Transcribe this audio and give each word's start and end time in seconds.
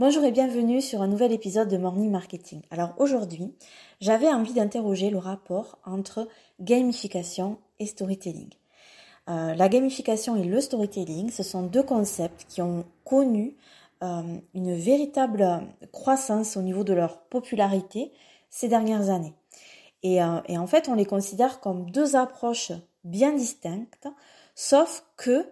Bonjour 0.00 0.24
et 0.24 0.32
bienvenue 0.32 0.80
sur 0.80 1.02
un 1.02 1.08
nouvel 1.08 1.30
épisode 1.30 1.68
de 1.68 1.76
Morning 1.76 2.10
Marketing. 2.10 2.62
Alors 2.70 2.94
aujourd'hui, 2.96 3.52
j'avais 4.00 4.28
envie 4.28 4.54
d'interroger 4.54 5.10
le 5.10 5.18
rapport 5.18 5.78
entre 5.84 6.26
gamification 6.58 7.58
et 7.80 7.84
storytelling. 7.84 8.48
Euh, 9.28 9.54
la 9.54 9.68
gamification 9.68 10.36
et 10.36 10.44
le 10.44 10.58
storytelling, 10.62 11.30
ce 11.30 11.42
sont 11.42 11.64
deux 11.64 11.82
concepts 11.82 12.46
qui 12.48 12.62
ont 12.62 12.86
connu 13.04 13.58
euh, 14.02 14.38
une 14.54 14.74
véritable 14.74 15.60
croissance 15.92 16.56
au 16.56 16.62
niveau 16.62 16.82
de 16.82 16.94
leur 16.94 17.20
popularité 17.24 18.10
ces 18.48 18.68
dernières 18.68 19.10
années. 19.10 19.34
Et, 20.02 20.22
euh, 20.22 20.40
en 20.48 20.66
fait, 20.66 20.88
on 20.88 20.94
les 20.94 21.04
considère 21.04 21.60
comme 21.60 21.90
deux 21.90 22.16
approches 22.16 22.72
bien 23.04 23.34
distinctes, 23.34 24.08
sauf 24.54 25.04
que 25.18 25.46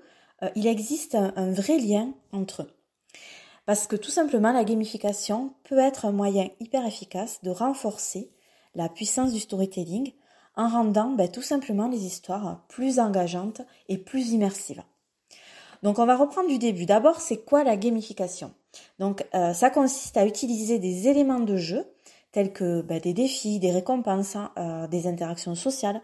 il 0.55 0.69
existe 0.69 1.17
un 1.17 1.53
vrai 1.53 1.79
lien 1.79 2.15
entre 2.33 2.63
eux. 2.63 2.78
Parce 3.69 3.87
que 3.87 3.97
tout 3.97 4.11
simplement, 4.11 4.51
la 4.51 4.65
gamification 4.65 5.53
peut 5.65 5.77
être 5.77 6.07
un 6.07 6.11
moyen 6.11 6.49
hyper 6.59 6.87
efficace 6.87 7.41
de 7.43 7.51
renforcer 7.51 8.31
la 8.75 8.89
puissance 8.89 9.35
du 9.35 9.41
storytelling 9.41 10.15
en 10.57 10.71
rendant 10.71 11.11
ben, 11.11 11.31
tout 11.31 11.43
simplement 11.43 11.87
les 11.87 12.07
histoires 12.07 12.65
plus 12.69 12.99
engageantes 12.99 13.61
et 13.91 13.99
plus 13.99 14.31
immersives. 14.31 14.83
Donc 15.83 15.99
on 15.99 16.07
va 16.07 16.17
reprendre 16.17 16.49
du 16.49 16.57
début. 16.57 16.87
D'abord, 16.87 17.21
c'est 17.21 17.45
quoi 17.45 17.63
la 17.63 17.77
gamification? 17.77 18.55
Donc 19.01 19.27
euh, 19.35 19.53
ça 19.53 19.69
consiste 19.69 20.17
à 20.17 20.25
utiliser 20.25 20.79
des 20.79 21.09
éléments 21.09 21.41
de 21.41 21.59
jeu 21.59 21.85
tels 22.33 22.55
que 22.55 22.81
ben, 22.81 23.01
des 23.01 23.13
défis, 23.13 23.59
des 23.59 23.71
récompenses, 23.71 24.39
euh, 24.57 24.87
des 24.87 25.07
interactions 25.07 25.55
sociales 25.55 26.01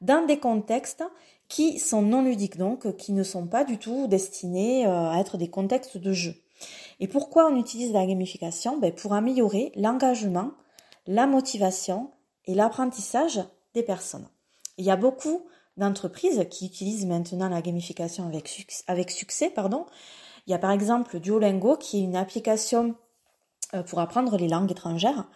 dans 0.00 0.26
des 0.26 0.40
contextes 0.40 1.04
qui 1.46 1.78
sont 1.78 2.02
non 2.02 2.22
ludiques, 2.22 2.56
donc 2.56 2.96
qui 2.96 3.12
ne 3.12 3.22
sont 3.22 3.46
pas 3.46 3.62
du 3.62 3.78
tout 3.78 4.08
destinés 4.08 4.84
euh, 4.84 5.10
à 5.10 5.20
être 5.20 5.36
des 5.36 5.48
contextes 5.48 5.96
de 5.96 6.12
jeu. 6.12 6.34
Et 7.00 7.08
pourquoi 7.08 7.50
on 7.50 7.56
utilise 7.56 7.92
la 7.92 8.06
gamification? 8.06 8.78
Ben 8.78 8.92
Pour 8.92 9.14
améliorer 9.14 9.72
l'engagement, 9.76 10.52
la 11.06 11.26
motivation 11.26 12.10
et 12.46 12.54
l'apprentissage 12.54 13.40
des 13.74 13.82
personnes. 13.82 14.28
Il 14.78 14.84
y 14.84 14.90
a 14.90 14.96
beaucoup 14.96 15.46
d'entreprises 15.76 16.46
qui 16.50 16.66
utilisent 16.66 17.06
maintenant 17.06 17.48
la 17.48 17.62
gamification 17.62 18.26
avec, 18.26 18.48
succès. 19.10 19.52
Il 20.46 20.50
y 20.50 20.54
a 20.54 20.58
par 20.58 20.70
exemple 20.70 21.18
Duolingo 21.18 21.76
qui 21.76 21.98
est 21.98 22.04
une 22.04 22.16
application 22.16 22.94
euh, 23.74 23.82
pour 23.82 23.98
apprendre 23.98 24.36
les 24.36 24.48
langues 24.48 24.70
étrangères 24.70 25.28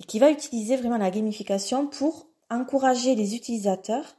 et 0.00 0.04
qui 0.04 0.18
va 0.18 0.30
utiliser 0.30 0.76
vraiment 0.76 0.98
la 0.98 1.10
gamification 1.10 1.86
pour 1.86 2.26
encourager 2.50 3.14
les 3.14 3.34
utilisateurs 3.34 4.16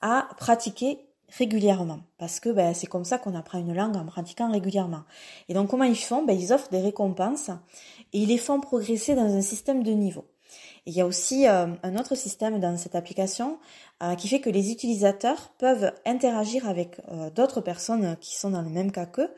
à 0.00 0.28
pratiquer 0.38 1.09
régulièrement 1.36 2.00
parce 2.18 2.40
que 2.40 2.50
ben, 2.50 2.74
c'est 2.74 2.86
comme 2.86 3.04
ça 3.04 3.18
qu'on 3.18 3.34
apprend 3.34 3.58
une 3.58 3.74
langue 3.74 3.96
en 3.96 4.04
pratiquant 4.04 4.50
régulièrement. 4.50 5.02
Et 5.48 5.54
donc 5.54 5.68
comment 5.68 5.84
ils 5.84 5.96
font? 5.96 6.24
Ben, 6.24 6.38
Ils 6.38 6.52
offrent 6.52 6.70
des 6.70 6.80
récompenses 6.80 7.50
et 8.12 8.20
ils 8.20 8.28
les 8.28 8.38
font 8.38 8.60
progresser 8.60 9.14
dans 9.14 9.34
un 9.34 9.40
système 9.40 9.82
de 9.82 9.92
niveau. 9.92 10.24
il 10.86 10.94
y 10.94 11.00
a 11.00 11.06
aussi 11.06 11.46
euh, 11.46 11.66
un 11.82 11.96
autre 11.96 12.14
système 12.14 12.58
dans 12.58 12.76
cette 12.76 12.94
application 12.94 13.58
euh, 14.02 14.14
qui 14.14 14.28
fait 14.28 14.40
que 14.40 14.50
les 14.50 14.72
utilisateurs 14.72 15.50
peuvent 15.58 15.92
interagir 16.04 16.68
avec 16.68 17.00
euh, 17.10 17.30
d'autres 17.30 17.60
personnes 17.60 18.16
qui 18.20 18.36
sont 18.36 18.50
dans 18.50 18.62
le 18.62 18.70
même 18.70 18.90
cas 18.90 19.06
qu'eux, 19.06 19.32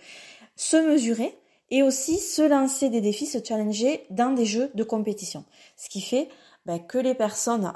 se 0.57 0.77
mesurer 0.77 1.37
et 1.71 1.83
aussi 1.83 2.19
se 2.19 2.43
lancer 2.43 2.91
des 2.91 3.01
défis, 3.01 3.27
se 3.27 3.39
challenger 3.43 4.07
dans 4.11 4.33
des 4.33 4.45
jeux 4.45 4.71
de 4.75 4.85
compétition. 4.85 5.45
Ce 5.77 5.89
qui 5.89 6.01
fait 6.03 6.29
ben, 6.67 6.79
que 6.79 6.99
les 6.99 7.15
personnes 7.15 7.73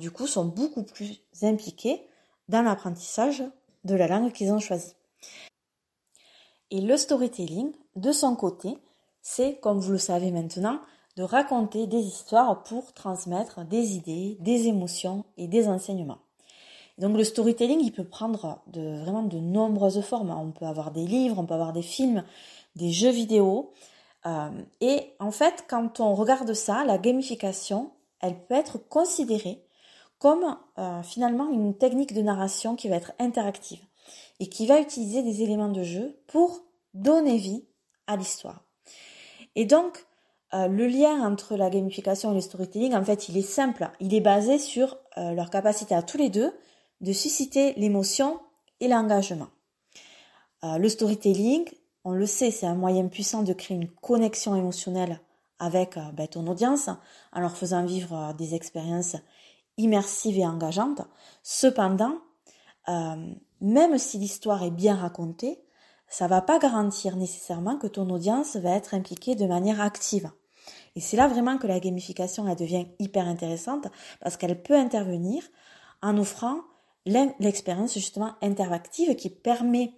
du 0.00 0.10
coup 0.10 0.26
sont 0.26 0.46
beaucoup 0.46 0.82
plus 0.82 1.20
impliquées 1.42 2.00
dans 2.48 2.62
l'apprentissage 2.62 3.42
de 3.84 3.94
la 3.94 4.08
langue 4.08 4.32
qu'ils 4.32 4.52
ont 4.52 4.58
choisie. 4.58 4.94
Et 6.70 6.80
le 6.80 6.96
storytelling, 6.96 7.72
de 7.96 8.12
son 8.12 8.34
côté, 8.36 8.78
c'est, 9.22 9.58
comme 9.60 9.78
vous 9.78 9.92
le 9.92 9.98
savez 9.98 10.30
maintenant, 10.30 10.80
de 11.16 11.22
raconter 11.22 11.86
des 11.86 12.00
histoires 12.00 12.62
pour 12.64 12.92
transmettre 12.92 13.64
des 13.64 13.94
idées, 13.94 14.36
des 14.40 14.66
émotions 14.66 15.24
et 15.36 15.46
des 15.46 15.68
enseignements. 15.68 16.18
donc 16.98 17.16
le 17.16 17.24
storytelling, 17.24 17.80
il 17.80 17.92
peut 17.92 18.04
prendre 18.04 18.60
vraiment 18.66 19.22
de 19.22 19.38
nombreuses 19.38 20.00
formes. 20.00 20.30
On 20.30 20.52
peut 20.52 20.66
avoir 20.66 20.90
des 20.90 21.06
livres, 21.06 21.38
on 21.38 21.46
peut 21.46 21.54
avoir 21.54 21.72
des 21.72 21.82
films, 21.82 22.24
des 22.76 22.90
jeux 22.90 23.10
vidéo. 23.10 23.72
Euh, 24.26 24.50
et 24.80 25.12
en 25.20 25.30
fait, 25.30 25.64
quand 25.68 26.00
on 26.00 26.14
regarde 26.14 26.52
ça, 26.54 26.84
la 26.84 26.98
gamification, 26.98 27.90
elle 28.20 28.38
peut 28.46 28.54
être 28.54 28.78
considérée 28.78 29.63
comme 30.18 30.56
euh, 30.78 31.02
finalement 31.02 31.50
une 31.50 31.76
technique 31.76 32.14
de 32.14 32.22
narration 32.22 32.76
qui 32.76 32.88
va 32.88 32.96
être 32.96 33.12
interactive 33.18 33.80
et 34.40 34.48
qui 34.48 34.66
va 34.66 34.80
utiliser 34.80 35.22
des 35.22 35.42
éléments 35.42 35.68
de 35.68 35.82
jeu 35.82 36.18
pour 36.26 36.64
donner 36.92 37.36
vie 37.36 37.64
à 38.06 38.16
l'histoire. 38.16 38.64
Et 39.54 39.64
donc, 39.64 40.06
euh, 40.52 40.66
le 40.66 40.86
lien 40.86 41.22
entre 41.26 41.56
la 41.56 41.70
gamification 41.70 42.32
et 42.32 42.34
le 42.34 42.40
storytelling, 42.40 42.94
en 42.94 43.04
fait, 43.04 43.28
il 43.28 43.36
est 43.36 43.42
simple. 43.42 43.90
Il 44.00 44.14
est 44.14 44.20
basé 44.20 44.58
sur 44.58 44.96
euh, 45.18 45.32
leur 45.32 45.50
capacité 45.50 45.94
à 45.94 46.02
tous 46.02 46.18
les 46.18 46.30
deux 46.30 46.52
de 47.00 47.12
susciter 47.12 47.74
l'émotion 47.74 48.40
et 48.80 48.88
l'engagement. 48.88 49.48
le 50.62 50.88
storytelling, 50.88 51.64
on 52.04 52.12
le 52.12 52.26
sait, 52.26 52.50
c'est 52.50 52.66
un 52.66 52.74
moyen 52.74 53.08
puissant 53.08 53.42
de 53.42 53.52
créer 53.52 53.76
une 53.76 53.90
connexion 53.90 54.56
émotionnelle 54.56 55.20
avec 55.58 55.98
ben, 56.14 56.26
ton 56.26 56.46
audience 56.46 56.88
en 57.32 57.40
leur 57.40 57.56
faisant 57.56 57.84
vivre 57.84 58.32
des 58.38 58.54
expériences 58.54 59.16
immersive 59.78 60.38
et 60.38 60.46
engageante. 60.46 61.02
Cependant, 61.42 62.18
euh, 62.88 63.34
même 63.60 63.98
si 63.98 64.18
l'histoire 64.18 64.62
est 64.62 64.70
bien 64.70 64.94
racontée, 64.94 65.60
ça 66.08 66.26
va 66.26 66.42
pas 66.42 66.58
garantir 66.58 67.16
nécessairement 67.16 67.76
que 67.76 67.86
ton 67.86 68.08
audience 68.10 68.56
va 68.56 68.70
être 68.70 68.94
impliquée 68.94 69.34
de 69.34 69.46
manière 69.46 69.80
active. 69.80 70.30
Et 70.96 71.00
c'est 71.00 71.16
là 71.16 71.26
vraiment 71.26 71.58
que 71.58 71.66
la 71.66 71.80
gamification 71.80 72.48
elle 72.48 72.56
devient 72.56 72.86
hyper 72.98 73.26
intéressante 73.26 73.88
parce 74.20 74.36
qu'elle 74.36 74.62
peut 74.62 74.76
intervenir 74.76 75.42
en 76.02 76.16
offrant 76.18 76.60
l'expérience 77.06 77.94
justement 77.94 78.32
interactive 78.42 79.14
qui 79.16 79.28
permet 79.28 79.92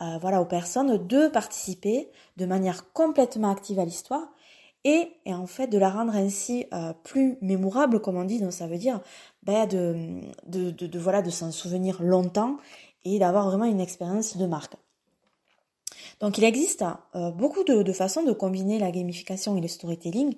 euh, 0.00 0.18
voilà 0.18 0.40
aux 0.40 0.46
personnes 0.46 1.06
de 1.06 1.28
participer 1.28 2.10
de 2.36 2.46
manière 2.46 2.92
complètement 2.92 3.50
active 3.50 3.78
à 3.78 3.84
l'histoire 3.84 4.28
et, 4.84 5.08
en 5.26 5.46
fait 5.46 5.66
de 5.66 5.78
la 5.78 5.90
rendre 5.90 6.14
ainsi 6.14 6.66
euh, 6.72 6.92
plus 7.04 7.36
mémorable, 7.42 8.00
comme 8.00 8.16
on 8.16 8.24
dit. 8.24 8.40
Donc 8.40 8.52
ça 8.52 8.66
veut 8.66 8.78
dire 8.78 9.00
ben, 9.42 9.66
de, 9.66 10.20
de, 10.46 10.70
de, 10.70 10.98
voilà 10.98 11.22
de 11.22 11.30
s'en 11.30 11.52
souvenir 11.52 12.02
longtemps 12.02 12.56
et 13.04 13.18
d'avoir 13.18 13.46
vraiment 13.46 13.64
une 13.64 13.80
expérience 13.80 14.36
de 14.36 14.46
marque. 14.46 14.74
Donc 16.20 16.38
il 16.38 16.44
existe 16.44 16.84
euh, 17.14 17.30
beaucoup 17.30 17.64
de, 17.64 17.82
de, 17.82 17.92
façons 17.92 18.22
de 18.22 18.32
combiner 18.32 18.78
la 18.78 18.90
gamification 18.90 19.56
et 19.56 19.60
le 19.60 19.68
storytelling. 19.68 20.34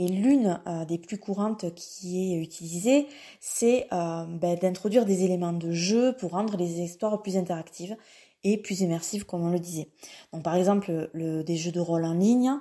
Et 0.00 0.06
l'une 0.06 0.60
euh, 0.66 0.84
des 0.84 0.96
plus 0.96 1.18
courantes 1.18 1.74
qui 1.74 2.32
est 2.32 2.36
utilisée, 2.40 3.08
c'est 3.40 3.88
ben, 3.90 4.56
d'introduire 4.60 5.04
des 5.04 5.24
éléments 5.24 5.52
de 5.52 5.72
jeu 5.72 6.14
pour 6.16 6.32
rendre 6.32 6.56
les 6.56 6.80
histoires 6.80 7.20
plus 7.20 7.36
interactives 7.36 7.96
et 8.44 8.58
plus 8.58 8.80
immersives, 8.80 9.26
comme 9.26 9.42
on 9.42 9.50
le 9.50 9.58
disait. 9.58 9.88
Donc 10.32 10.44
par 10.44 10.54
exemple, 10.54 11.10
le, 11.12 11.42
des 11.42 11.56
jeux 11.56 11.72
de 11.72 11.80
rôle 11.80 12.04
en 12.04 12.14
ligne, 12.14 12.52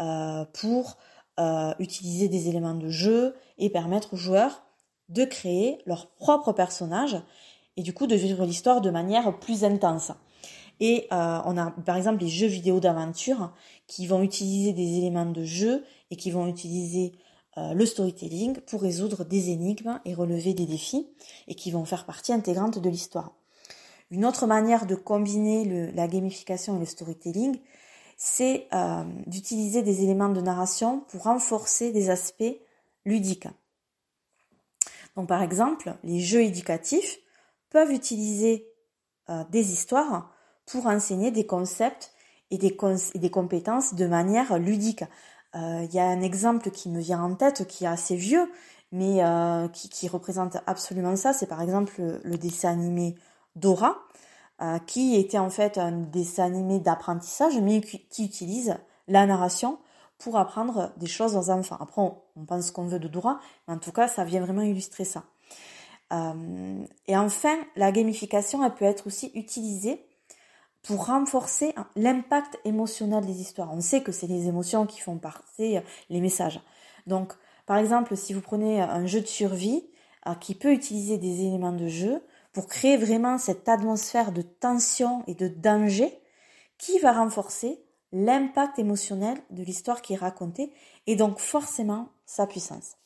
euh, 0.00 0.46
pour 0.54 0.96
euh, 1.38 1.74
utiliser 1.78 2.28
des 2.28 2.48
éléments 2.48 2.74
de 2.74 2.88
jeu 2.88 3.34
et 3.58 3.68
permettre 3.68 4.14
aux 4.14 4.16
joueurs 4.16 4.62
de 5.10 5.24
créer 5.24 5.78
leur 5.84 6.08
propre 6.12 6.52
personnage 6.52 7.20
et 7.76 7.82
du 7.82 7.92
coup 7.92 8.06
de 8.06 8.14
vivre 8.14 8.46
l'histoire 8.46 8.80
de 8.80 8.88
manière 8.88 9.38
plus 9.38 9.62
intense. 9.62 10.12
Et 10.80 11.06
euh, 11.12 11.38
on 11.44 11.58
a 11.58 11.70
par 11.84 11.96
exemple 11.96 12.22
les 12.22 12.28
jeux 12.28 12.46
vidéo 12.46 12.80
d'aventure 12.80 13.52
qui 13.86 14.06
vont 14.06 14.22
utiliser 14.22 14.72
des 14.72 14.96
éléments 14.96 15.26
de 15.26 15.44
jeu 15.44 15.84
et 16.10 16.16
qui 16.16 16.30
vont 16.30 16.46
utiliser 16.46 17.12
le 17.56 17.84
storytelling 17.84 18.58
pour 18.60 18.80
résoudre 18.80 19.24
des 19.24 19.50
énigmes 19.50 20.00
et 20.06 20.14
relever 20.14 20.54
des 20.54 20.66
défis 20.66 21.08
et 21.46 21.54
qui 21.54 21.70
vont 21.70 21.84
faire 21.84 22.06
partie 22.06 22.32
intégrante 22.32 22.78
de 22.78 22.88
l'histoire. 22.88 23.32
Une 24.10 24.24
autre 24.24 24.46
manière 24.46 24.86
de 24.86 24.94
combiner 24.94 25.92
la 25.92 26.08
gamification 26.08 26.76
et 26.76 26.80
le 26.80 26.86
storytelling, 26.86 27.58
c'est 28.22 28.68
euh, 28.74 29.02
d'utiliser 29.26 29.82
des 29.82 30.02
éléments 30.04 30.28
de 30.28 30.42
narration 30.42 31.00
pour 31.08 31.22
renforcer 31.22 31.90
des 31.90 32.10
aspects 32.10 32.54
ludiques. 33.06 33.48
Donc 35.16 35.26
par 35.26 35.42
exemple, 35.42 35.94
les 36.04 36.20
jeux 36.20 36.42
éducatifs 36.42 37.18
peuvent 37.70 37.90
utiliser 37.90 38.66
euh, 39.30 39.42
des 39.48 39.72
histoires 39.72 40.30
pour 40.66 40.86
enseigner 40.86 41.30
des 41.30 41.46
concepts 41.46 42.12
et 42.50 42.58
des, 42.58 43.30
compétences 43.30 43.94
de 43.94 44.06
manière 44.06 44.58
ludique. 44.58 45.04
Euh, 45.54 45.86
il 45.88 45.94
y 45.94 45.98
a 45.98 46.04
un 46.04 46.20
exemple 46.20 46.70
qui 46.70 46.90
me 46.90 47.00
vient 47.00 47.22
en 47.22 47.34
tête 47.34 47.66
qui 47.66 47.84
est 47.84 47.88
assez 47.88 48.16
vieux, 48.16 48.52
mais 48.92 49.22
qui, 49.72 50.08
représente 50.08 50.58
absolument 50.66 51.16
ça. 51.16 51.32
C'est 51.32 51.46
par 51.46 51.62
exemple 51.62 51.94
le 52.22 52.36
dessin 52.36 52.72
animé 52.72 53.14
Dora, 53.56 53.96
euh, 54.62 54.78
qui 54.78 55.16
était 55.16 55.38
en 55.38 55.50
fait 55.50 55.78
un 55.78 55.92
dessin 55.92 56.44
animé 56.44 56.80
d'apprentissage, 56.80 57.58
mais 57.60 57.80
qui, 57.80 58.24
utilise 58.24 58.76
la 59.08 59.26
narration 59.26 59.78
pour 60.18 60.36
apprendre 60.36 60.92
des 60.98 61.06
choses 61.06 61.36
aux 61.36 61.50
enfants. 61.50 61.78
Après, 61.80 62.02
on, 62.02 62.44
pense 62.44 62.70
qu'on 62.70 62.86
veut 62.86 62.98
de 62.98 63.08
Dora, 63.08 63.40
mais 63.66 63.74
en 63.74 63.78
tout 63.78 63.92
cas, 63.92 64.06
ça 64.06 64.24
vient 64.24 64.40
vraiment 64.40 64.62
illustrer 64.62 65.04
ça. 65.04 65.24
Euh, 66.12 66.84
et 67.06 67.16
enfin, 67.16 67.56
la 67.76 67.92
gamification, 67.92 68.64
elle 68.64 68.74
peut 68.74 68.84
être 68.84 69.06
aussi 69.06 69.30
utilisée 69.34 70.04
pour 70.82 71.06
renforcer 71.06 71.74
l'impact 71.96 72.58
émotionnel 72.64 73.24
des 73.24 73.40
histoires. 73.40 73.72
On 73.72 73.80
sait 73.80 74.02
que 74.02 74.12
c'est 74.12 74.26
les 74.26 74.48
émotions 74.48 74.86
qui 74.86 75.00
font 75.00 75.18
passer 75.18 75.82
les 76.08 76.20
messages. 76.20 76.60
Donc, 77.06 77.32
par 77.66 77.78
exemple, 77.78 78.16
si 78.16 78.32
vous 78.34 78.40
prenez 78.40 78.80
un 78.82 79.06
jeu 79.06 79.20
de 79.20 79.26
survie 79.26 79.84
euh, 80.26 80.34
qui 80.34 80.54
peut 80.54 80.72
utiliser 80.72 81.16
des 81.16 81.46
éléments 81.46 81.72
de 81.72 81.88
jeu 81.88 82.22
pour 82.52 82.66
créer 82.66 82.96
vraiment 82.96 83.38
cette 83.38 83.68
atmosphère 83.68 84.32
de 84.32 84.42
tension 84.42 85.22
et 85.26 85.34
de 85.34 85.48
danger 85.48 86.20
qui 86.78 86.98
va 86.98 87.12
renforcer 87.12 87.82
l'impact 88.12 88.78
émotionnel 88.78 89.38
de 89.50 89.62
l'histoire 89.62 90.02
qui 90.02 90.14
est 90.14 90.16
racontée 90.16 90.72
et 91.06 91.16
donc 91.16 91.38
forcément 91.38 92.08
sa 92.26 92.46
puissance. 92.46 92.96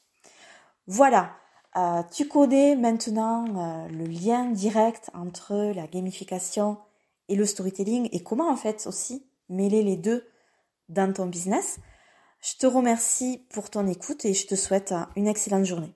Voilà, 0.86 1.32
euh, 1.76 2.02
tu 2.12 2.28
connais 2.28 2.76
maintenant 2.76 3.44
euh, 3.46 3.88
le 3.88 4.04
lien 4.04 4.50
direct 4.50 5.10
entre 5.12 5.72
la 5.74 5.86
gamification 5.86 6.78
et 7.28 7.36
le 7.36 7.46
storytelling 7.46 8.08
et 8.12 8.22
comment 8.22 8.50
en 8.50 8.56
fait 8.56 8.86
aussi 8.86 9.26
mêler 9.48 9.82
les 9.82 9.96
deux 9.96 10.26
dans 10.88 11.12
ton 11.12 11.26
business. 11.26 11.78
Je 12.40 12.56
te 12.56 12.66
remercie 12.66 13.46
pour 13.50 13.70
ton 13.70 13.86
écoute 13.86 14.24
et 14.24 14.34
je 14.34 14.46
te 14.46 14.54
souhaite 14.54 14.94
une 15.16 15.26
excellente 15.26 15.64
journée. 15.64 15.94